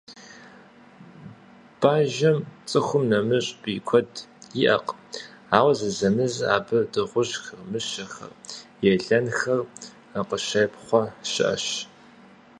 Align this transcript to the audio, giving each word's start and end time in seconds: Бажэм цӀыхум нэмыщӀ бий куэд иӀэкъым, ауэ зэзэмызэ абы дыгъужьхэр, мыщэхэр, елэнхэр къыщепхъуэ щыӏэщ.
Бажэм 1.79 2.37
цӀыхум 2.69 3.03
нэмыщӀ 3.09 3.51
бий 3.61 3.79
куэд 3.87 4.11
иӀэкъым, 4.61 5.01
ауэ 5.57 5.73
зэзэмызэ 5.79 6.45
абы 6.55 6.77
дыгъужьхэр, 6.91 7.59
мыщэхэр, 7.71 8.31
елэнхэр 8.91 9.59
къыщепхъуэ 10.29 11.01
щыӏэщ. 11.31 11.65